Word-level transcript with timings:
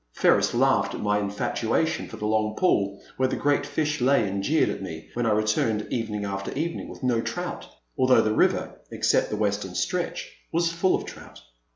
Ferris 0.13 0.55
laughed 0.55 0.95
at 0.95 0.99
my 1.01 1.19
infatuation 1.19 2.07
for 2.07 2.17
the 2.17 2.25
long 2.25 2.55
pool 2.55 2.99
where 3.17 3.29
the 3.29 3.35
great 3.35 3.67
fish 3.67 4.01
lay 4.01 4.27
and 4.27 4.41
jeered 4.41 4.69
at 4.69 4.81
me 4.81 5.07
when 5.13 5.27
I 5.27 5.31
returned 5.31 5.85
evening 5.91 6.25
after 6.25 6.51
evening 6.53 6.89
with 6.89 7.03
no 7.03 7.21
trout, 7.21 7.67
although 7.99 8.21
the 8.23 8.33
river, 8.33 8.81
except 8.91 9.29
the 9.29 9.37
western 9.37 9.75
stretch, 9.75 10.37
was 10.51 10.73
full 10.73 10.95
of 10.95 11.05
trout. 11.05 11.41